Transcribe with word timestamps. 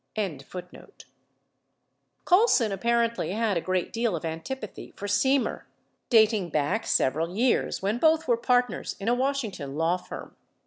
613 0.15 1.05
Colson 2.25 2.71
apparently 2.71 3.33
had 3.33 3.55
a 3.55 3.61
great 3.61 3.93
deal 3.93 4.15
of 4.15 4.25
antipathy 4.25 4.91
for 4.95 5.05
Semer, 5.05 5.65
21 5.65 5.65
dating 6.09 6.49
back 6.49 6.87
several 6.87 7.35
years 7.37 7.83
when 7.83 7.99
both 7.99 8.27
were 8.27 8.35
partners 8.35 8.95
in 8.99 9.07
a 9.07 9.13
Washington 9.13 9.75
law 9.75 9.97
firm. 9.97 10.35